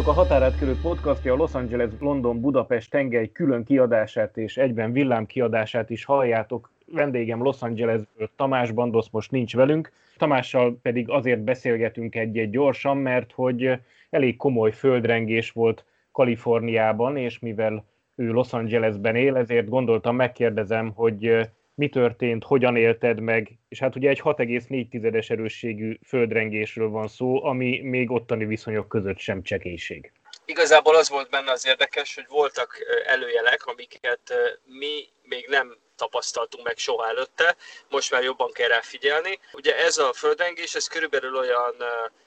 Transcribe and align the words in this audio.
Sziasztok! 0.00 0.18
A 0.18 0.22
Határátkelő 0.22 0.76
podcastja 0.82 1.32
a 1.32 1.36
Los 1.36 1.54
Angeles 1.54 1.90
London 1.98 2.40
Budapest 2.40 2.90
tengely 2.90 3.32
külön 3.32 3.64
kiadását 3.64 4.36
és 4.36 4.56
egyben 4.56 4.92
villám 4.92 5.26
kiadását 5.26 5.90
is 5.90 6.04
halljátok. 6.04 6.70
Vendégem 6.86 7.42
Los 7.42 7.62
Angelesből 7.62 8.30
Tamás 8.36 8.70
Bandosz 8.70 9.08
most 9.10 9.30
nincs 9.30 9.54
velünk. 9.56 9.92
Tamással 10.16 10.78
pedig 10.82 11.08
azért 11.08 11.40
beszélgetünk 11.40 12.14
egy-egy 12.14 12.50
gyorsan, 12.50 12.96
mert 12.96 13.32
hogy 13.32 13.72
elég 14.10 14.36
komoly 14.36 14.72
földrengés 14.72 15.50
volt 15.50 15.84
Kaliforniában, 16.12 17.16
és 17.16 17.38
mivel 17.38 17.84
ő 18.14 18.30
Los 18.30 18.52
Angelesben 18.52 19.16
él, 19.16 19.36
ezért 19.36 19.68
gondoltam 19.68 20.16
megkérdezem, 20.16 20.92
hogy 20.94 21.48
mi 21.80 21.88
történt, 21.88 22.44
hogyan 22.44 22.76
élted 22.76 23.20
meg, 23.20 23.58
és 23.68 23.78
hát 23.78 23.96
ugye 23.96 24.08
egy 24.08 24.20
6,4-es 24.24 25.30
erősségű 25.30 25.98
földrengésről 26.06 26.88
van 26.88 27.08
szó, 27.08 27.44
ami 27.44 27.80
még 27.80 28.10
ottani 28.10 28.44
viszonyok 28.44 28.88
között 28.88 29.18
sem 29.18 29.42
csekélység. 29.42 30.12
Igazából 30.44 30.96
az 30.96 31.08
volt 31.08 31.30
benne 31.30 31.50
az 31.50 31.66
érdekes, 31.66 32.14
hogy 32.14 32.24
voltak 32.28 32.76
előjelek, 33.06 33.66
amiket 33.66 34.34
mi 34.64 35.08
még 35.22 35.46
nem 35.48 35.76
tapasztaltunk 35.96 36.64
meg 36.64 36.76
soha 36.76 37.08
előtte, 37.08 37.56
most 37.88 38.10
már 38.10 38.22
jobban 38.22 38.52
kell 38.52 38.68
rá 38.68 38.80
figyelni. 38.80 39.38
Ugye 39.52 39.76
ez 39.76 39.98
a 39.98 40.12
földrengés, 40.12 40.74
ez 40.74 40.86
körülbelül 40.86 41.36
olyan 41.36 41.74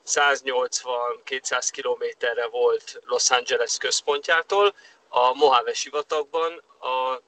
180-200 0.05 1.69
kilométerre 1.71 2.47
volt 2.47 3.01
Los 3.05 3.31
Angeles 3.31 3.77
központjától, 3.77 4.73
a 5.09 5.33
Mojave 5.33 5.73
sivatagban, 5.73 6.63
a 6.79 7.21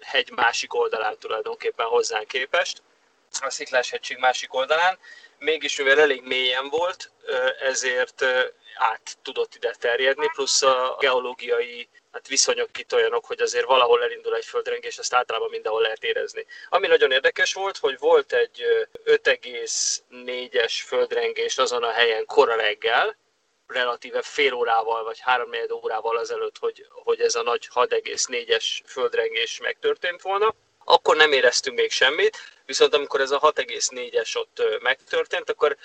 hegy 0.00 0.30
másik 0.30 0.74
oldalán 0.74 1.18
tulajdonképpen 1.18 1.86
hozzánk 1.86 2.28
képest, 2.28 2.82
a 3.40 3.50
Sziklás 3.50 3.90
hegység 3.90 4.18
másik 4.18 4.54
oldalán. 4.54 4.98
Mégis 5.38 5.76
mivel 5.76 6.00
elég 6.00 6.22
mélyen 6.22 6.68
volt, 6.68 7.10
ezért 7.60 8.24
át 8.74 9.18
tudott 9.22 9.54
ide 9.54 9.74
terjedni, 9.78 10.28
plusz 10.34 10.62
a 10.62 10.96
geológiai 11.00 11.88
hát 12.12 12.28
viszonyok 12.28 12.78
itt 12.78 12.94
olyanok, 12.94 13.24
hogy 13.24 13.40
azért 13.40 13.66
valahol 13.66 14.02
elindul 14.02 14.36
egy 14.36 14.44
földrengés, 14.44 14.98
azt 14.98 15.14
általában 15.14 15.50
mindenhol 15.50 15.82
lehet 15.82 16.04
érezni. 16.04 16.46
Ami 16.68 16.86
nagyon 16.86 17.10
érdekes 17.10 17.52
volt, 17.52 17.76
hogy 17.76 17.98
volt 17.98 18.32
egy 18.32 18.64
5,4-es 19.04 20.72
földrengés 20.86 21.58
azon 21.58 21.82
a 21.82 21.90
helyen 21.90 22.26
kora 22.26 22.54
reggel, 22.54 23.16
relatíve 23.72 24.22
fél 24.22 24.52
órával 24.54 25.04
vagy 25.04 25.18
három 25.20 25.50
órával 25.72 26.16
azelőtt, 26.16 26.58
hogy, 26.58 26.86
hogy 26.90 27.20
ez 27.20 27.34
a 27.34 27.42
nagy 27.42 27.68
6,4-es 27.74 28.64
földrengés 28.86 29.60
megtörtént 29.60 30.22
volna. 30.22 30.54
Akkor 30.84 31.16
nem 31.16 31.32
éreztünk 31.32 31.76
még 31.76 31.90
semmit, 31.90 32.36
viszont 32.66 32.94
amikor 32.94 33.20
ez 33.20 33.30
a 33.30 33.40
6,4-es 33.40 34.36
ott 34.36 34.62
megtörtént, 34.80 35.50
akkor 35.50 35.76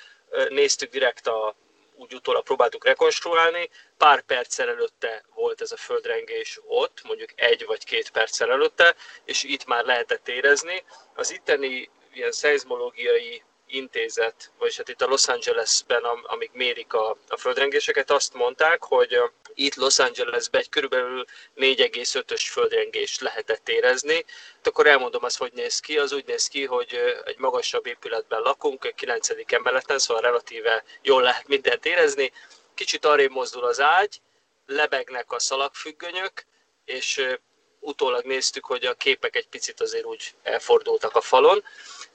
néztük 0.50 0.92
direkt 0.92 1.28
a, 1.28 1.56
úgy 1.96 2.14
utólag 2.14 2.44
próbáltuk 2.44 2.86
rekonstruálni, 2.86 3.70
pár 3.98 4.22
perccel 4.22 4.70
előtte 4.70 5.24
volt 5.34 5.62
ez 5.62 5.72
a 5.72 5.78
földrengés 5.78 6.60
ott, 6.66 7.02
mondjuk 7.04 7.30
egy 7.36 7.66
vagy 7.66 7.84
két 7.84 8.10
perccel 8.10 8.52
előtte, 8.52 8.96
és 9.26 9.44
itt 9.44 9.66
már 9.66 9.86
lehetett 9.86 10.28
érezni. 10.28 10.84
Az 11.16 11.32
itteni 11.32 11.90
ilyen 12.14 12.32
szeizmológiai 12.32 13.44
intézet, 13.68 14.52
vagyis 14.58 14.78
hát 14.78 14.90
itt 14.90 15.02
a 15.02 15.08
Los 15.08 15.28
Angelesben, 15.28 16.04
amik 16.04 16.52
mérik 16.52 16.94
a, 16.94 17.18
a 17.28 17.38
földrengéseket, 17.38 18.12
azt 18.12 18.34
mondták, 18.34 18.84
hogy 18.84 19.18
itt 19.54 19.76
Los 19.76 20.00
Angelesben 20.00 20.62
egy 20.62 20.70
körülbelül 20.70 21.26
4,5-ös 21.56 22.46
földrengést 22.52 23.22
lehetett 23.22 23.70
érezni. 23.70 24.26
De 24.62 24.70
akkor 24.70 24.88
elmondom 24.88 25.24
azt, 25.24 25.38
hogy 25.38 25.52
néz 25.54 25.80
ki. 25.80 25.98
Az 25.98 26.12
úgy 26.12 26.26
néz 26.26 26.48
ki, 26.48 26.66
hogy 26.66 27.00
egy 27.26 27.38
magasabb 27.38 27.86
épületben 27.86 28.42
lakunk, 28.42 28.94
9. 28.96 29.30
emeleten, 29.46 30.00
szóval 30.00 30.24
relatíve 30.24 30.84
jól 31.02 31.22
lehet 31.22 31.48
mindent 31.48 31.86
érezni. 31.86 32.32
Kicsit 32.74 33.06
arrébb 33.06 33.32
mozdul 33.32 33.64
az 33.64 33.80
ágy, 33.80 34.22
lebegnek 34.66 35.32
a 35.32 35.40
szalagfüggönyök, 35.40 36.46
és 36.86 37.38
utólag 37.80 38.26
néztük, 38.26 38.66
hogy 38.66 38.86
a 38.86 38.94
képek 38.94 39.36
egy 39.36 39.48
picit 39.48 39.82
azért 39.82 40.06
úgy 40.06 40.34
elfordultak 40.44 41.16
a 41.16 41.22
falon. 41.22 41.64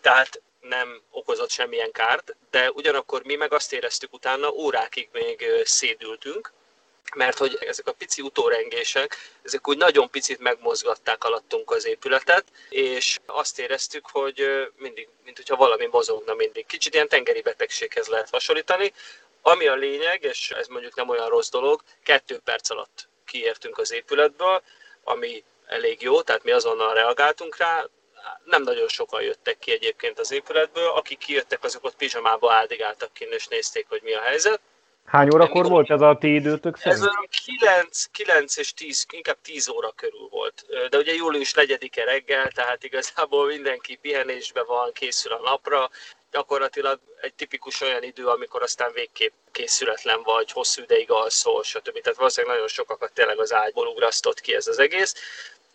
Tehát 0.01 0.43
nem 0.61 1.03
okozott 1.11 1.51
semmilyen 1.51 1.91
kárt, 1.91 2.37
de 2.51 2.71
ugyanakkor 2.71 3.23
mi 3.23 3.35
meg 3.35 3.53
azt 3.53 3.73
éreztük 3.73 4.13
utána, 4.13 4.51
órákig 4.51 5.09
még 5.13 5.47
szédültünk, 5.65 6.53
mert 7.15 7.39
hogy 7.39 7.59
ezek 7.61 7.87
a 7.87 7.93
pici 7.93 8.23
utórengések, 8.23 9.17
ezek 9.43 9.69
úgy 9.69 9.77
nagyon 9.77 10.11
picit 10.11 10.39
megmozgatták 10.39 11.25
alattunk 11.25 11.71
az 11.71 11.87
épületet, 11.87 12.45
és 12.69 13.19
azt 13.27 13.59
éreztük, 13.59 14.07
hogy 14.13 14.69
mindig, 14.77 15.09
mint 15.25 15.37
hogyha 15.37 15.57
valami 15.57 15.87
mozogna 15.91 16.35
mindig. 16.35 16.67
Kicsit 16.67 16.95
ilyen 16.95 17.09
tengeri 17.09 17.43
betegséghez 17.43 18.07
lehet 18.07 18.31
hasonlítani, 18.31 18.93
ami 19.43 19.67
a 19.67 19.75
lényeg, 19.75 20.23
és 20.23 20.51
ez 20.51 20.67
mondjuk 20.67 20.95
nem 20.95 21.09
olyan 21.09 21.29
rossz 21.29 21.51
dolog, 21.51 21.83
kettő 22.03 22.39
perc 22.45 22.71
alatt 22.71 23.09
kiértünk 23.25 23.79
az 23.79 23.93
épületből, 23.93 24.63
ami 25.05 25.45
elég 25.67 26.03
jó, 26.03 26.23
tehát 26.23 26.45
mi 26.45 26.51
azonnal 26.51 26.95
reagáltunk 26.95 27.57
rá, 27.57 27.87
nem 28.45 28.63
nagyon 28.63 28.89
sokan 28.89 29.23
jöttek 29.23 29.59
ki 29.59 29.73
egyébként 29.73 30.19
az 30.19 30.33
épületből, 30.33 30.89
akik 30.89 31.19
kijöttek, 31.19 31.65
azok 31.65 31.85
ott 31.85 31.97
pizsamába 31.97 32.53
áldigáltak 32.53 33.13
ki, 33.13 33.27
és 33.31 33.47
nézték, 33.47 33.87
hogy 33.89 34.01
mi 34.03 34.15
a 34.15 34.21
helyzet. 34.21 34.61
Hány 35.05 35.29
órakor 35.35 35.69
volt 35.69 35.91
ez 35.91 36.01
a 36.01 36.17
ti 36.21 36.35
időtök 36.35 36.77
szerint? 36.77 37.03
Ez 37.03 37.09
olyan 37.09 37.29
9, 37.59 38.05
9 38.05 38.57
és 38.57 38.75
10, 38.75 39.07
inkább 39.11 39.37
10 39.43 39.69
óra 39.69 39.91
körül 39.91 40.29
volt. 40.31 40.67
De 40.91 40.99
ugye 40.99 41.15
július 41.15 41.53
4-e 41.57 42.05
reggel, 42.05 42.51
tehát 42.51 42.85
igazából 42.85 43.47
mindenki 43.47 43.97
pihenésbe 43.97 44.63
van, 44.63 44.93
készül 44.93 45.33
a 45.33 45.41
napra. 45.45 45.91
Gyakorlatilag 46.31 47.01
egy 47.21 47.35
tipikus 47.35 47.81
olyan 47.81 48.03
idő, 48.03 48.27
amikor 48.27 48.63
aztán 48.63 48.93
végképp 48.93 49.33
készületlen 49.53 50.23
vagy, 50.23 50.53
hosszú 50.53 50.83
ideig 50.83 51.11
alszol, 51.11 51.63
stb. 51.63 52.01
Tehát 52.01 52.19
valószínűleg 52.19 52.55
nagyon 52.55 52.69
sokakat 52.69 53.13
tényleg 53.13 53.39
az 53.39 53.53
ágyból 53.53 53.87
ugrasztott 53.87 54.41
ki 54.41 54.55
ez 54.55 54.67
az 54.67 54.79
egész 54.79 55.15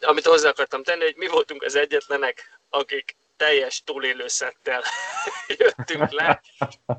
amit 0.06 0.26
hozzá 0.26 0.50
akartam 0.50 0.84
tenni, 0.84 1.04
hogy 1.04 1.16
mi 1.16 1.28
voltunk 1.28 1.64
az 1.64 1.76
egyetlenek, 1.76 2.60
akik 2.70 3.16
teljes 3.38 3.84
túlélőszettel 3.84 4.84
jöttünk 5.58 6.12
le. 6.12 6.42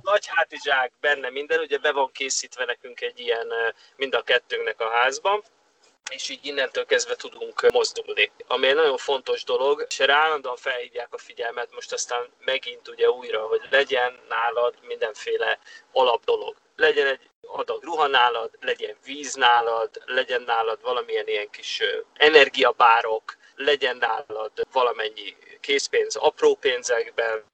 Nagy 0.02 0.26
hátizsák, 0.26 0.92
benne 1.00 1.30
minden, 1.30 1.60
ugye 1.60 1.78
be 1.78 1.92
van 1.92 2.12
készítve 2.12 2.64
nekünk 2.64 3.00
egy 3.00 3.20
ilyen 3.20 3.52
mind 3.96 4.14
a 4.14 4.22
kettőnknek 4.22 4.80
a 4.80 4.90
házban, 4.90 5.42
és 6.10 6.28
így 6.28 6.46
innentől 6.46 6.84
kezdve 6.84 7.14
tudunk 7.14 7.70
mozdulni. 7.72 8.32
Ami 8.46 8.66
egy 8.66 8.74
nagyon 8.74 8.96
fontos 8.96 9.44
dolog, 9.44 9.86
és 9.88 10.00
erre 10.00 10.14
állandóan 10.14 10.56
felhívják 10.56 11.14
a 11.14 11.18
figyelmet, 11.18 11.74
most 11.74 11.92
aztán 11.92 12.28
megint 12.38 12.88
ugye 12.88 13.10
újra, 13.10 13.40
hogy 13.40 13.60
legyen 13.70 14.18
nálad 14.28 14.74
mindenféle 14.82 15.58
alap 15.92 16.24
dolog. 16.24 16.56
Legyen 16.76 17.06
egy 17.06 17.30
adag 17.46 17.82
ruha 17.82 18.06
nálad, 18.06 18.50
legyen 18.60 18.96
víz 19.04 19.34
nálad, 19.34 19.90
legyen 20.04 20.42
nálad 20.42 20.82
valamilyen 20.82 21.28
ilyen 21.28 21.50
kis 21.50 21.82
energiabárok, 22.14 23.36
legyen 23.56 23.96
nálad 23.96 24.52
valamennyi 24.72 25.36
készpénz 25.60 26.16
apró 26.16 26.54
pénzekben, 26.54 27.44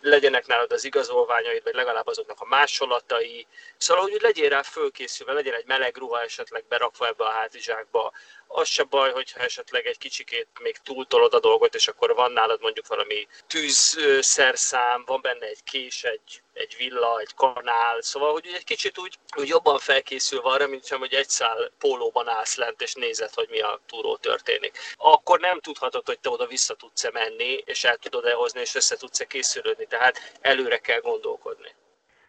legyenek 0.00 0.46
nálad 0.46 0.72
az 0.72 0.84
igazolványaid, 0.84 1.62
vagy 1.62 1.74
legalább 1.74 2.06
azoknak 2.06 2.40
a 2.40 2.44
másolatai. 2.44 3.46
Szóval, 3.76 4.02
hogy 4.02 4.20
legyél 4.20 4.48
rá 4.48 4.62
fölkészülve, 4.62 5.32
legyen 5.32 5.54
egy 5.54 5.66
meleg 5.66 5.96
ruha 5.96 6.22
esetleg 6.22 6.64
berakva 6.68 7.06
ebbe 7.06 7.24
a 7.24 7.28
hátizsákba. 7.28 8.12
Az 8.46 8.68
se 8.68 8.82
baj, 8.82 9.12
hogyha 9.12 9.40
esetleg 9.40 9.86
egy 9.86 9.98
kicsikét 9.98 10.48
még 10.60 10.76
túltolod 10.76 11.34
a 11.34 11.40
dolgot, 11.40 11.74
és 11.74 11.88
akkor 11.88 12.14
van 12.14 12.32
nálad 12.32 12.60
mondjuk 12.60 12.86
valami 12.86 13.26
tűzszerszám, 13.46 15.02
van 15.06 15.20
benne 15.22 15.46
egy 15.46 15.62
kés, 15.62 16.04
egy, 16.04 16.42
egy 16.52 16.74
villa, 16.78 17.20
egy 17.20 17.34
kanál, 17.34 18.00
szóval, 18.00 18.32
hogy 18.32 18.46
egy 18.54 18.64
kicsit 18.64 18.98
úgy, 18.98 19.18
úgy 19.36 19.48
jobban 19.48 19.78
felkészülve 19.78 20.48
arra, 20.48 20.66
mint 20.66 20.84
sem, 20.86 20.98
hogy 20.98 21.12
egy 21.12 21.28
szál 21.28 21.72
pólóban 21.78 22.28
állsz 22.28 22.56
lent, 22.56 22.82
és 22.82 22.94
nézed, 22.94 23.34
hogy 23.34 23.48
mi 23.50 23.60
a 23.60 23.80
túró 23.86 24.16
történik. 24.16 24.78
Akkor 24.96 25.40
nem 25.40 25.60
tudhatod, 25.60 26.06
hogy 26.06 26.20
te 26.20 26.30
oda 26.30 26.46
vissza 26.46 26.74
tudsz-e 26.74 27.10
menni, 27.12 27.62
és 27.64 27.84
el 27.84 27.96
tudod-e 27.96 28.32
hozni, 28.32 28.60
és 28.60 28.74
össze 28.74 28.96
tudsz-e 28.96 29.24
készülődni 29.24 29.86
tehát 29.86 30.38
előre 30.40 30.78
kell 30.78 31.00
gondolkodni. 31.00 31.74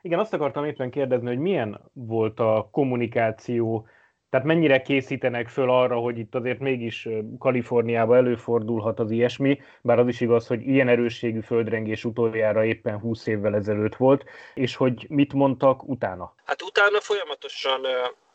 Igen, 0.02 0.20
azt 0.20 0.34
akartam 0.34 0.66
éppen 0.66 0.90
kérdezni, 0.90 1.28
hogy 1.28 1.38
milyen 1.38 1.82
volt 1.94 2.40
a 2.40 2.70
kommunikáció, 2.72 3.88
tehát 4.36 4.50
mennyire 4.50 4.82
készítenek 4.82 5.50
föl 5.50 5.70
arra, 5.70 5.96
hogy 5.96 6.18
itt 6.18 6.36
azért 6.36 6.60
mégis 6.60 7.08
Kaliforniába 7.40 8.16
előfordulhat 8.16 9.00
az 9.00 9.12
ilyesmi, 9.12 9.62
bár 9.82 10.00
az 10.00 10.08
is 10.08 10.22
igaz, 10.22 10.48
hogy 10.48 10.68
ilyen 10.68 10.88
erősségű 10.88 11.40
földrengés 11.40 12.06
utoljára 12.06 12.66
éppen 12.66 13.00
20 13.00 13.28
évvel 13.28 13.56
ezelőtt 13.56 13.96
volt, 13.96 14.24
és 14.54 14.76
hogy 14.76 15.06
mit 15.10 15.34
mondtak 15.34 15.84
utána? 15.84 16.34
Hát 16.46 16.62
utána 16.62 17.00
folyamatosan 17.00 17.82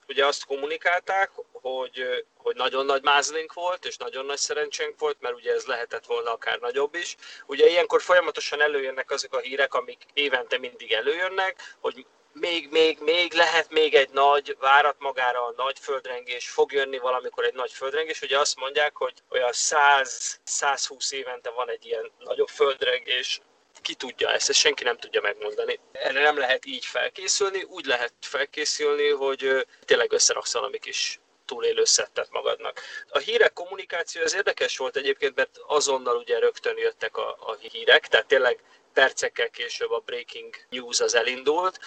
ugye 0.09 0.27
azt 0.27 0.47
kommunikálták, 0.47 1.31
hogy, 1.53 2.25
hogy 2.37 2.57
nagyon 2.57 2.87
nagy 2.87 3.03
mázlink 3.03 3.53
volt, 3.53 3.85
és 3.85 3.97
nagyon 3.97 4.27
nagy 4.27 4.37
szerencsénk 4.37 4.95
volt, 4.99 5.17
mert 5.21 5.35
ugye 5.35 5.53
ez 5.53 5.65
lehetett 5.65 6.07
volna 6.07 6.33
akár 6.33 6.59
nagyobb 6.61 6.95
is. 6.95 7.17
Ugye 7.47 7.69
ilyenkor 7.69 8.01
folyamatosan 8.03 8.61
előjönnek 8.61 9.11
azok 9.11 9.35
a 9.35 9.39
hírek, 9.39 9.75
amik 9.75 9.99
évente 10.13 10.59
mindig 10.59 10.93
előjönnek, 10.93 11.77
hogy 11.81 12.07
még, 12.33 12.69
még, 12.71 12.99
még 13.01 13.33
lehet 13.33 13.71
még 13.71 13.95
egy 13.95 14.11
nagy, 14.11 14.57
várat 14.59 14.97
magára 14.99 15.47
a 15.47 15.55
nagy 15.57 15.79
földrengés, 15.79 16.49
fog 16.49 16.73
jönni 16.73 16.99
valamikor 16.99 17.45
egy 17.45 17.55
nagy 17.55 17.73
földrengés. 17.73 18.23
Ugye 18.23 18.39
azt 18.39 18.57
mondják, 18.57 18.97
hogy 18.97 19.15
olyan 19.29 19.51
100-120 19.53 21.13
évente 21.13 21.51
van 21.51 21.71
egy 21.71 21.87
ilyen 21.87 22.11
nagyobb 22.19 22.49
földrengés, 22.49 23.41
ki 23.83 23.95
tudja 23.95 24.31
ezt, 24.31 24.49
ezt 24.49 24.59
senki 24.59 24.85
nem 24.85 24.99
tudja 24.99 25.21
megmondani. 25.21 25.81
Erre 25.93 26.23
nem 26.23 26.39
lehet 26.39 26.67
így 26.67 26.85
felkészülni, 26.85 27.63
úgy 27.63 27.85
lehet 27.85 28.13
felkészülni, 28.21 29.09
hogy 29.09 29.67
tényleg 29.85 30.13
összeraksz 30.13 30.53
valami 30.53 30.79
kis 30.79 31.21
túlélő 31.45 31.85
szettet 31.85 32.31
magadnak. 32.31 32.81
A 33.09 33.19
hírek 33.19 33.53
kommunikáció 33.53 34.23
az 34.23 34.35
érdekes 34.35 34.77
volt 34.77 34.97
egyébként, 34.97 35.35
mert 35.35 35.59
azonnal 35.67 36.17
ugye 36.17 36.39
rögtön 36.39 36.79
jöttek 36.79 37.17
a, 37.17 37.37
a 37.41 37.57
hírek, 37.61 38.07
tehát 38.07 38.27
tényleg 38.27 38.63
percekkel 38.93 39.51
később 39.51 39.91
a 39.91 40.03
breaking 40.05 40.55
news 40.69 41.01
az 41.01 41.15
elindult, 41.15 41.79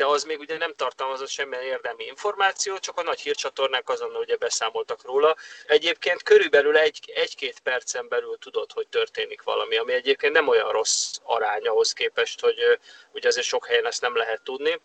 de 0.00 0.06
az 0.06 0.24
még 0.24 0.38
ugye 0.38 0.56
nem 0.56 0.74
tartalmazott 0.74 1.28
semmilyen 1.28 1.64
érdemi 1.64 2.04
információ, 2.04 2.78
csak 2.78 2.98
a 2.98 3.02
nagy 3.02 3.20
hírcsatornák 3.20 3.88
azonnal 3.88 4.20
ugye 4.20 4.36
beszámoltak 4.36 5.04
róla. 5.04 5.36
Egyébként 5.66 6.22
körülbelül 6.22 6.76
egy, 6.76 7.12
egy-két 7.14 7.60
percen 7.60 8.08
belül 8.08 8.38
tudod, 8.38 8.72
hogy 8.72 8.86
történik 8.88 9.42
valami, 9.42 9.76
ami 9.76 9.92
egyébként 9.92 10.32
nem 10.32 10.48
olyan 10.48 10.70
rossz 10.72 11.16
arány 11.22 11.66
ahhoz 11.66 11.92
képest, 11.92 12.40
hogy 12.40 12.78
ugye 13.12 13.28
azért 13.28 13.46
sok 13.46 13.66
helyen 13.66 13.86
ezt 13.86 14.00
nem 14.00 14.16
lehet 14.16 14.42
tudni 14.42 14.80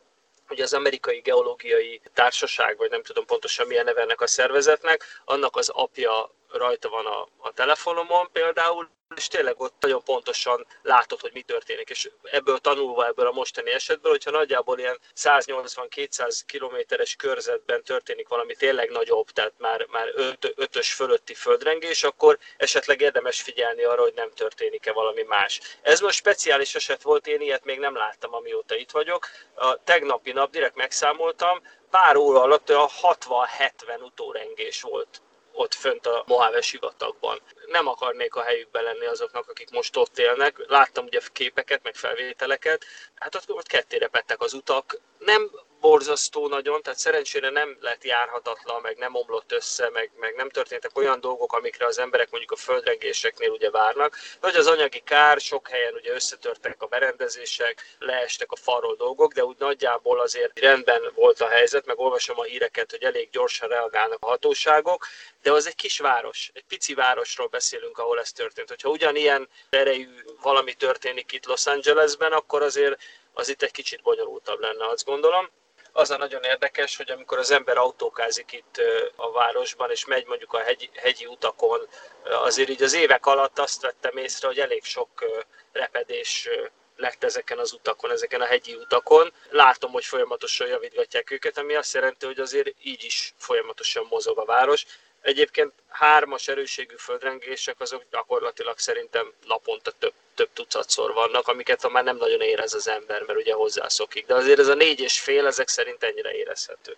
hogy 0.48 0.62
az 0.62 0.74
amerikai 0.74 1.20
geológiai 1.20 2.02
társaság, 2.14 2.78
vagy 2.78 2.90
nem 2.90 3.04
tudom 3.04 3.26
pontosan 3.26 3.68
milyen 3.68 3.86
neve 3.86 4.02
ennek 4.02 4.22
a 4.22 4.28
szervezetnek, 4.28 5.04
annak 5.26 5.56
az 5.56 5.70
apja 5.70 6.32
rajta 6.58 6.90
van 6.90 7.06
a, 7.06 7.28
a 7.38 7.52
telefonomon 7.54 8.30
például, 8.32 8.90
és 9.16 9.28
tényleg 9.28 9.60
ott 9.62 9.76
nagyon 9.80 10.04
pontosan 10.04 10.68
látod, 10.82 11.20
hogy 11.20 11.32
mi 11.34 11.42
történik, 11.42 11.90
és 11.90 12.10
ebből 12.24 12.58
tanulva 12.58 13.06
ebből 13.06 13.28
a 13.28 13.32
mostani 13.32 13.72
esetből, 13.72 14.12
hogyha 14.12 14.32
nagyjából 14.32 14.80
ilyen 14.80 15.00
180-200 15.16 16.40
kilométeres 16.46 17.16
körzetben 17.16 17.84
történik 17.84 18.28
valami 18.28 18.56
tényleg 18.56 18.90
nagyobb, 18.90 19.30
tehát 19.30 19.54
már, 19.58 19.86
már 19.92 20.12
öt, 20.16 20.54
ötös 20.56 20.94
fölötti 20.94 21.34
földrengés, 21.34 22.04
akkor 22.04 22.38
esetleg 22.58 23.02
érdemes 23.02 23.42
figyelni 23.42 23.84
arra, 23.84 24.02
hogy 24.02 24.14
nem 24.16 24.32
történik-e 24.32 24.92
valami 24.92 25.22
más. 25.22 25.60
Ez 25.82 26.00
most 26.00 26.18
speciális 26.18 26.76
eset 26.76 27.02
volt, 27.02 27.28
én 27.28 27.42
ilyet 27.42 27.66
még 27.66 27.80
nem 27.80 27.96
láttam, 27.96 28.34
amióta 28.34 28.76
itt 28.76 28.92
vagyok. 28.92 29.28
A 29.54 29.84
tegnapi 29.84 30.32
nap 30.32 30.52
direkt 30.52 30.76
megszámoltam, 30.76 31.62
pár 31.90 32.16
óra 32.16 32.42
alatt 32.42 32.70
a 32.70 32.90
60-70 33.02 34.02
utórengés 34.02 34.82
volt 34.82 35.22
ott 35.56 35.74
fönt 35.74 36.06
a 36.06 36.24
Mojave 36.28 36.62
sivatagban. 36.62 37.42
Nem 37.66 37.88
akarnék 37.88 38.36
a 38.36 38.42
helyükben 38.42 38.84
lenni 38.84 39.06
azoknak, 39.06 39.50
akik 39.50 39.70
most 39.70 39.98
ott 39.98 40.18
élnek. 40.18 40.64
Láttam 40.68 41.06
ugye 41.06 41.20
képeket, 41.34 41.84
meg 41.84 41.96
felvételeket, 41.96 42.86
hát 43.16 43.36
ott, 43.36 43.52
ott 43.52 43.68
kettére 43.68 44.08
pettek 44.08 44.42
az 44.42 44.54
utak. 44.54 45.00
Nem 45.20 45.52
borzasztó 45.86 46.48
nagyon, 46.48 46.82
tehát 46.82 47.00
szerencsére 47.00 47.50
nem 47.50 47.78
lett 47.82 48.04
járhatatlan, 48.04 48.82
meg 48.82 48.98
nem 48.98 49.16
omlott 49.16 49.52
össze, 49.52 49.90
meg, 49.90 50.12
meg 50.20 50.36
nem 50.36 50.50
történtek 50.50 50.98
olyan 50.98 51.20
dolgok, 51.20 51.54
amikre 51.54 51.86
az 51.86 52.00
emberek 52.00 52.30
mondjuk 52.30 52.52
a 52.52 52.56
földrengéseknél 52.56 53.50
ugye 53.50 53.70
várnak. 53.70 54.18
Nagy 54.42 54.56
az 54.56 54.68
anyagi 54.68 55.00
kár, 55.00 55.40
sok 55.40 55.68
helyen 55.68 55.94
ugye 55.94 56.14
összetörtek 56.14 56.82
a 56.82 56.86
berendezések, 56.86 57.96
leestek 58.00 58.52
a 58.52 58.56
falról 58.56 58.96
dolgok, 58.96 59.34
de 59.34 59.46
úgy 59.46 59.56
nagyjából 59.60 60.20
azért 60.20 60.60
rendben 60.60 61.02
volt 61.16 61.42
a 61.42 61.48
helyzet, 61.48 61.86
meg 61.86 62.00
olvasom 62.00 62.40
a 62.40 62.44
híreket, 62.44 62.92
hogy 62.92 63.04
elég 63.04 63.30
gyorsan 63.30 63.70
reagálnak 63.70 64.18
a 64.22 64.28
hatóságok, 64.28 65.08
de 65.42 65.52
az 65.52 65.68
egy 65.68 65.76
kis 65.76 66.00
város, 66.00 66.52
egy 66.54 66.66
pici 66.68 66.94
városról 66.94 67.48
beszélünk, 67.48 67.98
ahol 67.98 68.20
ez 68.20 68.32
történt. 68.32 68.70
Hogyha 68.70 68.90
ugyanilyen 68.90 69.50
erejű 69.70 70.24
valami 70.42 70.74
történik 70.74 71.32
itt 71.32 71.46
Los 71.46 71.66
Angelesben, 71.66 72.32
akkor 72.32 72.62
azért 72.62 73.02
az 73.34 73.50
itt 73.50 73.62
egy 73.62 73.72
kicsit 73.72 74.02
bonyolultabb 74.02 74.60
lenne, 74.60 74.88
azt 74.88 75.06
gondolom 75.06 75.50
az 75.98 76.12
a 76.12 76.18
nagyon 76.18 76.44
érdekes, 76.44 76.98
hogy 76.98 77.12
amikor 77.12 77.38
az 77.38 77.52
ember 77.52 77.78
autókázik 77.78 78.52
itt 78.52 78.82
a 79.16 79.32
városban, 79.32 79.92
és 79.92 80.06
megy 80.06 80.26
mondjuk 80.26 80.54
a 80.54 80.60
hegyi, 80.60 80.90
hegyi 80.96 81.26
utakon, 81.26 81.88
azért 82.24 82.70
így 82.70 82.84
az 82.84 82.94
évek 82.94 83.26
alatt 83.26 83.60
azt 83.60 83.82
vettem 83.82 84.18
észre, 84.18 84.48
hogy 84.48 84.60
elég 84.60 84.84
sok 84.84 85.26
repedés 85.72 86.50
lett 86.96 87.24
ezeken 87.24 87.60
az 87.60 87.74
utakon, 87.74 88.12
ezeken 88.12 88.42
a 88.42 88.46
hegyi 88.46 88.74
utakon. 88.74 89.34
Látom, 89.50 89.92
hogy 89.92 90.06
folyamatosan 90.06 90.68
javítgatják 90.68 91.32
őket, 91.32 91.58
ami 91.58 91.76
azt 91.76 91.94
jelenti, 91.94 92.26
hogy 92.26 92.40
azért 92.40 92.74
így 92.82 93.04
is 93.04 93.34
folyamatosan 93.38 94.08
mozog 94.10 94.40
a 94.40 94.46
város. 94.46 94.86
Egyébként 95.26 95.74
hármas 95.88 96.48
erőségű 96.48 96.96
földrengések 96.98 97.76
azok 97.80 98.06
gyakorlatilag 98.12 98.78
szerintem 98.78 99.34
naponta 99.48 99.92
több, 99.92 100.14
több 100.36 100.50
tucatszor 100.54 101.14
vannak, 101.14 101.48
amiket 101.48 101.92
már 101.92 102.04
nem 102.04 102.18
nagyon 102.18 102.42
érez 102.42 102.74
az 102.74 102.88
ember, 102.88 103.24
mert 103.28 103.40
ugye 103.40 103.54
hozzászokik. 103.54 104.26
De 104.26 104.34
azért 104.34 104.60
ez 104.60 104.68
a 104.68 104.76
négy 104.76 105.00
és 105.00 105.20
fél, 105.20 105.46
ezek 105.46 105.68
szerint 105.68 106.04
ennyire 106.04 106.32
érezhető. 106.32 106.96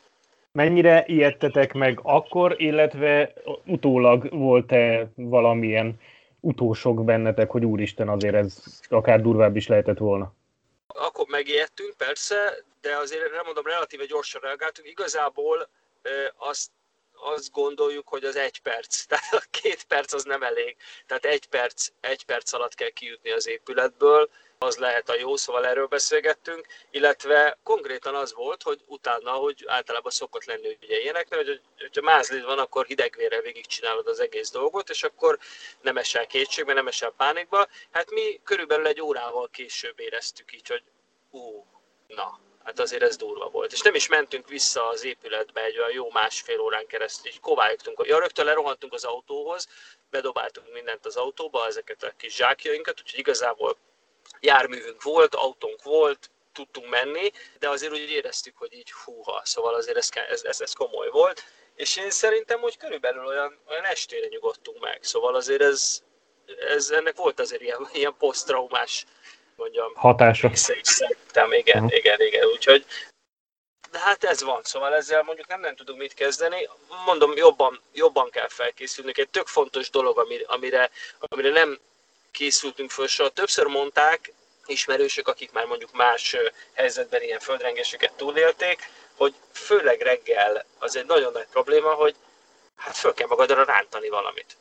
Mennyire 0.51 1.03
ijedtetek 1.07 1.73
meg 1.73 1.99
akkor, 2.03 2.55
illetve 2.57 3.33
utólag 3.65 4.29
volt-e 4.29 5.07
valamilyen 5.15 5.99
utósok 6.39 7.03
bennetek, 7.03 7.49
hogy 7.49 7.65
úristen, 7.65 8.09
azért 8.09 8.35
ez 8.35 8.63
akár 8.89 9.21
durvább 9.21 9.55
is 9.55 9.67
lehetett 9.67 9.97
volna? 9.97 10.33
Akkor 10.87 11.25
megijedtünk, 11.27 11.93
persze, 11.97 12.63
de 12.81 12.95
azért 12.95 13.31
nem 13.31 13.45
mondom, 13.45 13.65
relatíve 13.65 14.05
gyorsan 14.05 14.41
reagáltunk. 14.41 14.87
Igazából 14.87 15.67
azt 16.37 16.69
azt 17.19 17.51
gondoljuk, 17.51 18.07
hogy 18.07 18.23
az 18.23 18.35
egy 18.35 18.61
perc, 18.61 19.03
tehát 19.07 19.33
a 19.33 19.43
két 19.51 19.83
perc 19.83 20.13
az 20.13 20.23
nem 20.23 20.43
elég. 20.43 20.75
Tehát 21.05 21.25
egy 21.25 21.47
perc, 21.47 21.87
egy 21.99 22.25
perc 22.25 22.53
alatt 22.53 22.75
kell 22.75 22.89
kijutni 22.89 23.31
az 23.31 23.47
épületből, 23.47 24.29
az 24.59 24.77
lehet 24.77 25.09
a 25.09 25.15
jó, 25.15 25.35
szóval 25.35 25.65
erről 25.65 25.87
beszélgettünk, 25.87 26.65
illetve 26.91 27.57
konkrétan 27.63 28.15
az 28.15 28.33
volt, 28.33 28.63
hogy 28.63 28.81
utána, 28.85 29.31
hogy 29.31 29.63
általában 29.67 30.11
szokott 30.11 30.45
lenni 30.45 30.77
ugye 30.81 30.99
ilyeneknek, 30.99 31.39
hogy 31.39 31.61
hogyha 31.79 32.01
mázlid 32.01 32.43
van, 32.43 32.59
akkor 32.59 32.85
hidegvére 32.85 33.41
végigcsinálod 33.41 34.07
az 34.07 34.19
egész 34.19 34.49
dolgot, 34.49 34.89
és 34.89 35.03
akkor 35.03 35.39
nem 35.81 35.97
esel 35.97 36.27
kétségbe, 36.27 36.73
nem 36.73 36.87
esel 36.87 37.13
pánikba. 37.17 37.67
Hát 37.91 38.11
mi 38.11 38.39
körülbelül 38.43 38.87
egy 38.87 39.01
órával 39.01 39.49
később 39.49 39.99
éreztük 39.99 40.53
így, 40.53 40.67
hogy 40.67 40.83
ú, 41.29 41.65
na, 42.07 42.39
hát 42.67 42.79
azért 42.79 43.03
ez 43.03 43.15
durva 43.15 43.49
volt. 43.49 43.71
És 43.71 43.81
nem 43.81 43.95
is 43.95 44.07
mentünk 44.07 44.47
vissza 44.47 44.87
az 44.87 45.03
épületbe 45.03 45.63
egy 45.63 45.77
olyan 45.77 45.91
jó 45.91 46.11
másfél 46.11 46.59
órán 46.59 46.87
keresztül, 46.87 47.31
így 47.31 47.39
kovályogtunk. 47.39 48.01
Ja, 48.05 48.19
rögtön 48.19 48.45
lerohantunk 48.45 48.93
az 48.93 49.03
autóhoz, 49.03 49.67
bedobáltunk 50.09 50.73
mindent 50.73 51.05
az 51.05 51.15
autóba, 51.15 51.65
ezeket 51.67 52.03
a 52.03 52.13
kis 52.17 52.35
zsákjainkat, 52.35 52.99
úgyhogy 52.99 53.19
igazából 53.19 53.77
járművünk 54.39 55.03
volt, 55.03 55.35
autónk 55.35 55.83
volt, 55.83 56.29
tudtunk 56.53 56.89
menni, 56.89 57.31
de 57.59 57.69
azért 57.69 57.91
úgy 57.91 58.09
éreztük, 58.09 58.57
hogy 58.57 58.73
így 58.73 58.91
húha, 58.91 59.41
szóval 59.43 59.73
azért 59.73 59.97
ez, 59.97 60.09
ez, 60.29 60.43
ez, 60.43 60.61
ez 60.61 60.73
komoly 60.73 61.09
volt. 61.09 61.43
És 61.75 61.97
én 61.97 62.09
szerintem, 62.09 62.59
hogy 62.59 62.77
körülbelül 62.77 63.25
olyan, 63.25 63.59
olyan 63.69 63.83
estére 63.83 64.27
nyugodtunk 64.27 64.79
meg, 64.79 65.03
szóval 65.03 65.35
azért 65.35 65.61
ez, 65.61 66.03
ez 66.69 66.89
ennek 66.89 67.15
volt 67.15 67.39
azért 67.39 67.61
ilyen, 67.61 67.89
ilyen 67.93 68.15
posztraumás 68.17 69.05
mondjam, 69.57 69.95
hatása. 69.95 70.49
Szerintem, 70.53 71.53
igen, 71.53 71.83
uh-huh. 71.83 71.97
igen, 71.97 72.21
igen, 72.21 72.45
úgyhogy 72.45 72.85
de 73.91 73.99
hát 73.99 74.23
ez 74.23 74.43
van, 74.43 74.63
szóval 74.63 74.95
ezzel 74.95 75.23
mondjuk 75.23 75.47
nem, 75.47 75.59
nem 75.59 75.75
tudunk 75.75 75.99
mit 75.99 76.13
kezdeni. 76.13 76.69
Mondom, 77.05 77.35
jobban, 77.35 77.81
jobban 77.93 78.29
kell 78.29 78.47
felkészülni. 78.47 79.11
Egy 79.15 79.29
tök 79.29 79.47
fontos 79.47 79.89
dolog, 79.89 80.19
amire, 80.47 80.89
amire 81.19 81.49
nem 81.49 81.79
készültünk 82.31 82.91
föl 82.91 83.07
soha. 83.07 83.29
Többször 83.29 83.65
mondták 83.65 84.33
ismerősök, 84.65 85.27
akik 85.27 85.51
már 85.51 85.65
mondjuk 85.65 85.91
más 85.91 86.35
helyzetben 86.73 87.21
ilyen 87.21 87.39
földrengéseket 87.39 88.13
túlélték, 88.13 88.89
hogy 89.15 89.33
főleg 89.51 90.01
reggel 90.01 90.65
az 90.79 90.95
egy 90.95 91.05
nagyon 91.05 91.31
nagy 91.31 91.47
probléma, 91.51 91.93
hogy 91.93 92.15
hát 92.75 92.97
föl 92.97 93.13
kell 93.13 93.27
magadra 93.27 93.63
rántani 93.63 94.09
valamit. 94.09 94.57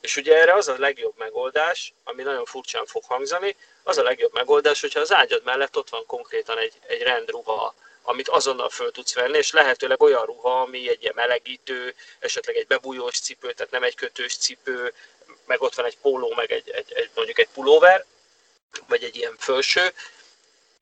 És 0.00 0.16
ugye 0.16 0.36
erre 0.36 0.54
az 0.54 0.68
a 0.68 0.78
legjobb 0.78 1.14
megoldás, 1.16 1.92
ami 2.04 2.22
nagyon 2.22 2.44
furcsán 2.44 2.86
fog 2.86 3.04
hangzani, 3.04 3.56
az 3.82 3.98
a 3.98 4.02
legjobb 4.02 4.32
megoldás, 4.32 4.80
hogyha 4.80 5.00
az 5.00 5.12
ágyad 5.12 5.44
mellett 5.44 5.76
ott 5.76 5.88
van 5.88 6.06
konkrétan 6.06 6.58
egy, 6.58 6.72
egy 6.86 7.02
rendruha, 7.02 7.74
amit 8.02 8.28
azonnal 8.28 8.68
föl 8.68 8.90
tudsz 8.90 9.14
venni, 9.14 9.36
és 9.36 9.52
lehetőleg 9.52 10.02
olyan 10.02 10.24
ruha, 10.24 10.60
ami 10.60 10.88
egy 10.88 11.02
ilyen 11.02 11.14
melegítő, 11.16 11.94
esetleg 12.18 12.56
egy 12.56 12.66
bebújós 12.66 13.20
cipő, 13.20 13.52
tehát 13.52 13.72
nem 13.72 13.82
egy 13.82 13.94
kötős 13.94 14.36
cipő, 14.36 14.94
meg 15.46 15.62
ott 15.62 15.74
van 15.74 15.84
egy 15.84 15.98
póló, 15.98 16.34
meg 16.34 16.52
egy, 16.52 16.70
egy, 16.70 16.92
egy 16.92 17.10
mondjuk 17.14 17.38
egy 17.38 17.48
pulóver, 17.48 18.04
vagy 18.86 19.04
egy 19.04 19.16
ilyen 19.16 19.36
fölső, 19.38 19.92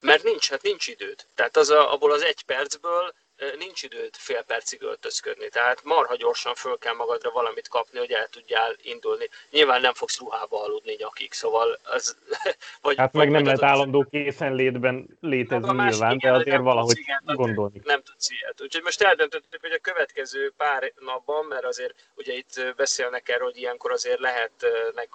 mert 0.01 0.23
nincs, 0.23 0.51
hát 0.51 0.63
nincs 0.63 0.87
időd. 0.87 1.25
Tehát 1.35 1.57
az 1.57 1.71
a, 1.71 1.93
abból 1.93 2.13
az 2.13 2.23
egy 2.23 2.43
percből 2.43 3.15
nincs 3.59 3.83
időd 3.83 4.15
fél 4.17 4.43
percig 4.43 4.83
öltözködni, 4.83 5.49
tehát 5.49 5.85
marha 5.85 6.17
gyorsan 6.17 6.55
föl 6.55 6.79
kell 6.79 6.95
magadra 6.95 7.31
valamit 7.31 7.69
kapni, 7.69 7.99
hogy 7.99 8.13
el 8.13 8.27
tudjál 8.27 8.77
indulni. 8.83 9.29
Nyilván 9.51 9.81
nem 9.81 9.95
fogsz 9.95 10.19
ruhába 10.19 10.63
aludni 10.63 10.95
nyakig, 10.99 11.33
szóval 11.33 11.79
az... 11.85 12.17
Vagy, 12.83 12.97
hát 12.97 13.13
meg 13.13 13.31
nem 13.31 13.45
lehet 13.45 13.63
állandó 13.63 14.07
készenlétben 14.11 15.19
létezni 15.21 15.73
nyilván, 15.73 16.15
igen, 16.15 16.33
de 16.33 16.39
azért 16.39 16.57
nem 16.57 16.63
valahogy 16.63 16.99
igen, 16.99 17.23
gondolni. 17.25 17.81
Nem 17.85 18.03
tudsz 18.03 18.31
ilyet. 18.31 18.61
Úgyhogy 18.61 18.83
most 18.83 19.03
eldöntöttük, 19.03 19.61
hogy 19.61 19.73
a 19.73 19.79
következő 19.79 20.53
pár 20.57 20.93
napban, 20.99 21.45
mert 21.45 21.65
azért 21.65 21.95
ugye 22.15 22.33
itt 22.33 22.75
beszélnek 22.77 23.29
erről, 23.29 23.47
hogy 23.47 23.59
ilyenkor 23.59 23.93
azért 23.93 24.21
lehetnek 24.21 25.11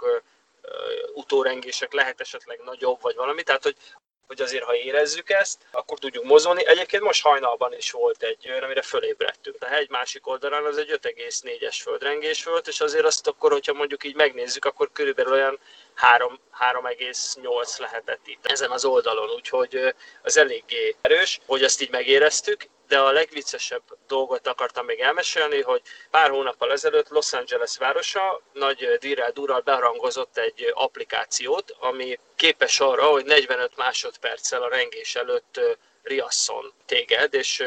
utórengések, 1.14 1.94
lehet 1.94 2.22
esetleg 2.22 2.60
nagyobb, 2.66 3.02
vagy 3.02 3.16
valami, 3.16 3.44
tehát 3.44 3.64
hogy 3.64 3.76
hogy 4.32 4.42
azért 4.42 4.64
ha 4.64 4.76
érezzük 4.76 5.30
ezt, 5.30 5.58
akkor 5.72 6.00
tudjuk 6.00 6.24
mozolni. 6.24 6.68
Egyébként 6.68 7.04
most 7.04 7.24
hajnalban 7.24 7.74
is 7.74 7.92
volt 7.92 8.24
egy 8.24 8.50
olyan, 8.50 8.64
amire 8.64 8.82
fölébredtünk. 8.82 9.56
A 9.60 9.66
hegy 9.66 9.90
másik 9.90 10.28
oldalán 10.28 10.66
az 10.66 10.78
egy 10.78 11.00
5,4-es 11.02 11.78
földrengés 11.82 12.44
volt, 12.44 12.68
és 12.68 12.82
azért 12.82 13.06
azt 13.06 13.28
akkor, 13.28 13.52
hogyha 13.52 13.74
mondjuk 13.74 14.04
így 14.04 14.16
megnézzük, 14.16 14.66
akkor 14.66 14.92
körülbelül 14.92 15.32
olyan 15.32 15.60
3,8 16.00 17.80
lehetett 17.80 18.28
itt 18.28 18.46
ezen 18.46 18.72
az 18.72 18.86
oldalon, 18.86 19.30
úgyhogy 19.30 19.94
az 20.22 20.38
eléggé 20.38 20.96
erős, 21.02 21.40
hogy 21.46 21.64
azt 21.64 21.82
így 21.82 21.92
megéreztük, 21.92 22.66
de 22.92 23.00
a 23.00 23.12
legviccesebb 23.12 23.84
dolgot 24.08 24.48
akartam 24.48 24.86
még 24.86 25.00
elmesélni, 25.00 25.62
hogy 25.62 25.82
pár 26.10 26.30
hónappal 26.30 26.72
ezelőtt 26.72 27.10
Los 27.10 27.34
Angeles 27.34 27.78
városa 27.78 28.42
nagy 28.54 28.98
dirrel 29.00 29.32
durral 29.32 29.60
beharangozott 29.60 30.38
egy 30.38 30.72
applikációt, 30.74 31.76
ami 31.80 32.20
képes 32.36 32.80
arra, 32.80 33.04
hogy 33.06 33.26
45 33.26 33.76
másodperccel 33.76 34.64
a 34.64 34.70
rengés 34.70 35.16
előtt 35.16 35.60
riasszon 36.04 36.74
téged, 36.86 37.34
és 37.34 37.64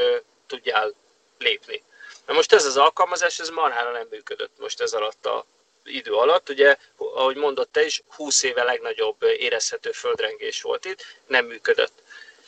tudjál 0.47 0.95
lépni. 1.38 1.83
Na 2.26 2.33
most 2.33 2.52
ez 2.52 2.64
az 2.64 2.76
alkalmazás, 2.76 3.38
ez 3.38 3.49
marhára 3.49 3.90
nem 3.90 4.07
működött 4.11 4.59
most 4.59 4.81
ez 4.81 4.93
alatt 4.93 5.26
a 5.26 5.47
idő 5.85 6.12
alatt. 6.12 6.49
Ugye, 6.49 6.76
ahogy 6.97 7.37
mondott 7.37 7.73
te 7.73 7.85
is, 7.85 8.02
20 8.09 8.43
éve 8.43 8.62
legnagyobb 8.62 9.23
érezhető 9.23 9.93
földrengés 9.93 10.62
volt 10.62 10.85
itt, 10.85 11.04
nem 11.26 11.45
működött. 11.45 12.02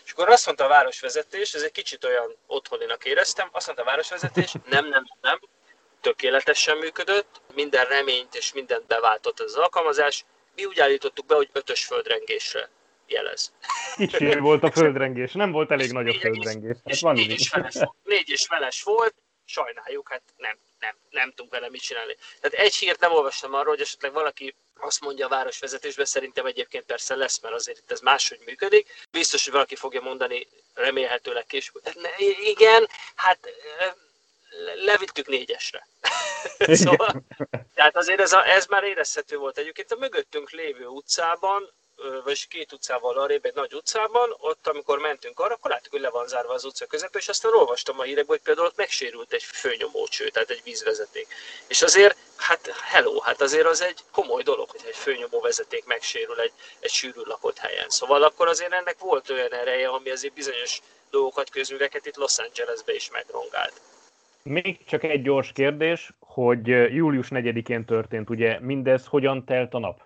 És 0.06 0.12
akkor 0.12 0.28
azt 0.28 0.46
mondta 0.46 0.64
a 0.64 0.68
városvezetés, 0.68 1.52
ez 1.54 1.62
egy 1.62 1.72
kicsit 1.72 2.04
olyan 2.04 2.36
otthoninak 2.46 3.04
éreztem, 3.04 3.48
azt 3.52 3.66
mondta 3.66 3.84
a 3.84 3.86
városvezetés, 3.86 4.52
nem, 4.75 4.88
nem, 4.88 5.04
nem, 5.20 5.38
tökéletesen 6.00 6.76
működött, 6.76 7.40
minden 7.54 7.84
reményt 7.84 8.34
és 8.34 8.52
mindent 8.52 8.86
beváltott 8.86 9.40
az 9.40 9.54
alkalmazás, 9.54 10.25
mi 10.54 10.64
úgy 10.64 10.80
állítottuk 10.80 11.26
be, 11.26 11.34
hogy 11.34 11.48
ötös 11.52 11.84
földrengésre 11.84 12.70
jelez. 13.06 13.52
Kicsi 13.96 14.38
volt 14.38 14.62
a 14.62 14.70
földrengés, 14.70 15.32
nem 15.32 15.52
volt 15.52 15.70
elég 15.70 15.92
nagy 15.92 16.08
a 16.08 16.14
földrengés. 16.14 16.76
Hát 16.84 16.98
van 16.98 17.14
négy, 17.14 17.30
és 17.30 17.48
feles, 17.48 17.75
négy 18.02 18.28
és 18.28 18.46
feles 18.46 18.82
volt, 18.82 19.14
sajnáljuk, 19.46 20.08
hát 20.08 20.22
nem, 20.36 20.58
nem, 20.78 20.96
nem 21.10 21.30
tudunk 21.30 21.52
vele 21.52 21.70
mit 21.70 21.80
csinálni. 21.80 22.16
Tehát 22.40 22.66
egy 22.66 22.74
hírt 22.74 23.00
nem 23.00 23.12
olvastam 23.12 23.54
arról, 23.54 23.70
hogy 23.70 23.80
esetleg 23.80 24.12
valaki 24.12 24.54
azt 24.78 25.00
mondja 25.00 25.26
a 25.26 25.28
városvezetésben, 25.28 26.04
szerintem 26.04 26.46
egyébként 26.46 26.84
persze 26.84 27.14
lesz, 27.14 27.40
mert 27.40 27.54
azért 27.54 27.78
itt 27.78 27.90
ez 27.90 28.00
máshogy 28.00 28.40
működik. 28.44 29.06
Biztos, 29.10 29.44
hogy 29.44 29.52
valaki 29.52 29.76
fogja 29.76 30.00
mondani, 30.00 30.48
remélhetőleg 30.74 31.46
később. 31.46 31.82
Igen, 32.44 32.88
hát 33.14 33.38
levittük 34.74 35.26
négyesre. 35.26 35.86
szóval, 36.84 37.22
tehát 37.74 37.96
azért 37.96 38.20
ez, 38.20 38.32
a, 38.32 38.48
ez 38.48 38.66
már 38.66 38.84
érezhető 38.84 39.36
volt 39.36 39.58
egyébként 39.58 39.92
a 39.92 39.96
mögöttünk 39.96 40.50
lévő 40.50 40.86
utcában, 40.86 41.72
vagy 42.24 42.48
két 42.48 42.72
utcával 42.72 43.18
arrébb, 43.18 43.44
egy 43.44 43.54
nagy 43.54 43.74
utcában, 43.74 44.34
ott 44.38 44.66
amikor 44.66 44.98
mentünk 44.98 45.40
arra, 45.40 45.54
akkor 45.54 45.70
láttuk, 45.70 45.92
hogy 45.92 46.00
le 46.00 46.10
van 46.10 46.28
zárva 46.28 46.52
az 46.52 46.64
utca 46.64 46.86
közepén, 46.86 47.20
és 47.20 47.28
aztán 47.28 47.52
olvastam 47.52 47.98
a 47.98 48.02
hírekből, 48.02 48.36
hogy 48.36 48.44
például 48.44 48.66
ott 48.66 48.76
megsérült 48.76 49.32
egy 49.32 49.42
főnyomócső, 49.42 50.28
tehát 50.28 50.50
egy 50.50 50.60
vízvezeték. 50.64 51.26
És 51.66 51.82
azért, 51.82 52.16
hát 52.36 52.74
hello, 52.82 53.20
hát 53.20 53.40
azért 53.40 53.66
az 53.66 53.82
egy 53.82 54.00
komoly 54.10 54.42
dolog, 54.42 54.70
hogy 54.70 54.82
egy 54.86 54.96
főnyomó 54.96 55.40
vezeték 55.40 55.84
megsérül 55.84 56.40
egy, 56.40 56.52
egy 56.80 56.90
sűrű 56.90 57.20
lakott 57.24 57.58
helyen. 57.58 57.88
Szóval 57.88 58.22
akkor 58.22 58.48
azért 58.48 58.72
ennek 58.72 58.98
volt 58.98 59.30
olyan 59.30 59.52
ereje, 59.52 59.88
ami 59.88 60.10
azért 60.10 60.34
bizonyos 60.34 60.80
dolgokat, 61.10 61.50
közműveket 61.50 62.06
itt 62.06 62.16
Los 62.16 62.38
Angelesbe 62.38 62.94
is 62.94 63.10
megrongált. 63.10 63.80
Még 64.42 64.84
csak 64.84 65.02
egy 65.02 65.22
gyors 65.22 65.52
kérdés, 65.52 66.10
hogy 66.20 66.66
július 66.68 67.26
4-én 67.30 67.84
történt, 67.84 68.30
ugye 68.30 68.60
mindez 68.60 69.06
hogyan 69.06 69.44
telt 69.44 69.74
a 69.74 69.78
nap? 69.78 70.05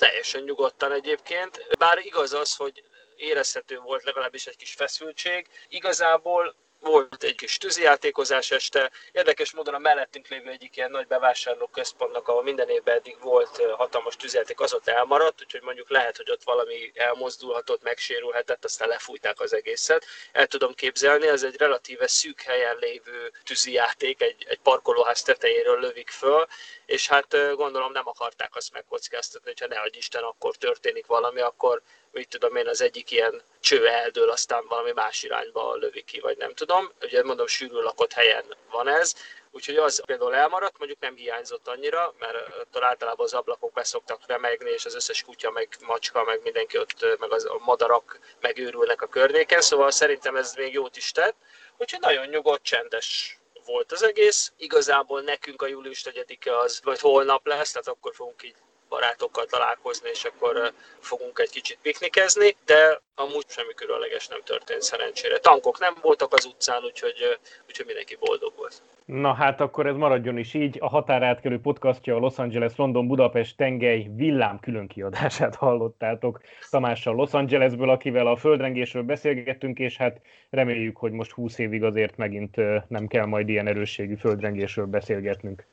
Teljesen 0.00 0.42
nyugodtan 0.42 0.92
egyébként. 0.92 1.66
Bár 1.78 1.98
igaz 1.98 2.32
az, 2.32 2.56
hogy 2.56 2.82
érezhető 3.16 3.78
volt 3.78 4.04
legalábbis 4.04 4.46
egy 4.46 4.56
kis 4.56 4.72
feszültség. 4.72 5.46
Igazából 5.68 6.54
volt 6.80 7.22
egy 7.22 7.34
kis 7.34 7.56
tűzijátékozás 7.56 8.50
este. 8.50 8.90
Érdekes 9.12 9.52
módon 9.52 9.74
a 9.74 9.78
mellettünk 9.78 10.28
lévő 10.28 10.50
egyik 10.50 10.76
ilyen 10.76 10.90
nagy 10.90 11.06
bevásárlóközpontnak, 11.06 12.28
ahol 12.28 12.42
minden 12.42 12.68
évben 12.68 12.96
eddig 12.96 13.16
volt 13.20 13.62
hatalmas 13.76 14.16
tűzijáték, 14.16 14.60
az 14.60 14.74
ott 14.74 14.88
elmaradt, 14.88 15.40
úgyhogy 15.42 15.62
mondjuk 15.62 15.90
lehet, 15.90 16.16
hogy 16.16 16.30
ott 16.30 16.42
valami 16.42 16.92
elmozdulhatott, 16.94 17.82
megsérülhetett, 17.82 18.64
aztán 18.64 18.88
lefújták 18.88 19.40
az 19.40 19.52
egészet. 19.52 20.04
El 20.32 20.46
tudom 20.46 20.74
képzelni, 20.74 21.26
ez 21.26 21.42
egy 21.42 21.56
relatíve 21.56 22.06
szűk 22.06 22.40
helyen 22.40 22.76
lévő 22.76 23.32
tűzijáték, 23.44 24.22
egy, 24.22 24.46
egy 24.48 24.60
parkolóház 24.62 25.22
tetejéről 25.22 25.80
lövik 25.80 26.08
föl, 26.08 26.46
és 26.86 27.08
hát 27.08 27.36
gondolom 27.56 27.92
nem 27.92 28.08
akarták 28.08 28.56
azt 28.56 28.72
megkockáztatni, 28.72 29.48
hogyha 29.50 29.66
ne 29.66 29.88
Isten, 29.90 30.22
akkor 30.22 30.56
történik 30.56 31.06
valami, 31.06 31.40
akkor 31.40 31.82
mit 32.12 32.28
tudom 32.28 32.56
én, 32.56 32.68
az 32.68 32.80
egyik 32.80 33.10
ilyen 33.10 33.42
cső 33.60 33.88
eldől, 33.88 34.30
aztán 34.30 34.66
valami 34.68 34.92
más 34.92 35.22
irányba 35.22 35.74
lövi 35.74 36.02
ki, 36.02 36.20
vagy 36.20 36.36
nem 36.36 36.54
tudom. 36.54 36.92
Ugye 37.02 37.22
mondom, 37.22 37.46
sűrű 37.46 37.80
lakott 37.80 38.12
helyen 38.12 38.44
van 38.70 38.88
ez, 38.88 39.14
úgyhogy 39.50 39.76
az 39.76 40.02
például 40.04 40.34
elmaradt, 40.34 40.78
mondjuk 40.78 41.00
nem 41.00 41.16
hiányzott 41.16 41.68
annyira, 41.68 42.14
mert 42.18 42.36
általában 42.80 43.26
az 43.26 43.34
ablakok 43.34 43.72
beszoktak 43.72 44.20
remegni, 44.26 44.70
és 44.70 44.84
az 44.84 44.94
összes 44.94 45.22
kutya, 45.22 45.50
meg 45.50 45.68
macska, 45.86 46.24
meg 46.24 46.40
mindenki 46.42 46.78
ott, 46.78 47.18
meg 47.18 47.32
az, 47.32 47.44
a 47.44 47.58
madarak 47.64 48.18
megőrülnek 48.40 49.02
a 49.02 49.06
környéken, 49.06 49.60
szóval 49.60 49.90
szerintem 49.90 50.36
ez 50.36 50.54
még 50.54 50.72
jót 50.72 50.96
is 50.96 51.10
tett. 51.12 51.36
Úgyhogy 51.76 52.00
nagyon 52.00 52.26
nyugodt, 52.26 52.62
csendes 52.62 53.38
volt 53.64 53.92
az 53.92 54.02
egész. 54.02 54.52
Igazából 54.56 55.20
nekünk 55.20 55.62
a 55.62 55.66
július 55.66 56.02
4-e 56.04 56.56
az, 56.56 56.80
vagy 56.82 57.00
holnap 57.00 57.46
lesz, 57.46 57.70
tehát 57.70 57.88
akkor 57.88 58.14
fogunk 58.14 58.42
így 58.42 58.56
barátokkal 58.90 59.46
találkozni, 59.46 60.08
és 60.12 60.24
akkor 60.24 60.72
fogunk 61.00 61.38
egy 61.38 61.50
kicsit 61.50 61.78
piknikezni, 61.82 62.56
de 62.64 63.00
amúgy 63.14 63.44
semmi 63.48 63.74
különleges 63.74 64.28
nem 64.28 64.40
történt 64.44 64.82
szerencsére. 64.82 65.38
Tankok 65.38 65.78
nem 65.78 65.94
voltak 66.02 66.32
az 66.32 66.44
utcán, 66.44 66.82
úgyhogy, 66.84 67.38
úgyhogy 67.68 67.86
mindenki 67.86 68.16
boldog 68.20 68.52
volt. 68.56 68.82
Na 69.04 69.32
hát 69.32 69.60
akkor 69.60 69.86
ez 69.86 69.96
maradjon 69.96 70.38
is 70.38 70.54
így. 70.54 70.76
A 70.80 70.88
határátkelő 70.88 71.60
podcastja 71.60 72.16
a 72.16 72.18
Los 72.18 72.38
Angeles 72.38 72.72
London 72.76 73.06
Budapest 73.06 73.56
tengely 73.56 74.06
villám 74.14 74.60
külön 74.60 74.86
kiadását 74.86 75.54
hallottátok 75.54 76.40
Tamással 76.70 77.14
Los 77.14 77.32
Angelesből, 77.32 77.90
akivel 77.90 78.26
a 78.26 78.36
földrengésről 78.36 79.02
beszélgettünk, 79.02 79.78
és 79.78 79.96
hát 79.96 80.20
reméljük, 80.50 80.96
hogy 80.96 81.12
most 81.12 81.30
20 81.30 81.58
évig 81.58 81.82
azért 81.82 82.16
megint 82.16 82.56
nem 82.88 83.06
kell 83.06 83.26
majd 83.26 83.48
ilyen 83.48 83.66
erősségű 83.66 84.14
földrengésről 84.14 84.86
beszélgetnünk. 84.86 85.66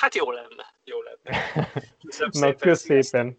Hát 0.00 0.14
jó 0.14 0.30
lenne, 0.30 0.69
jó 1.30 1.36
lenne. 1.54 1.70
Köszönöm 2.04 2.30
Na, 2.32 2.38
szépen. 2.40 2.56
kösz 2.58 2.80
szépen. 2.80 3.36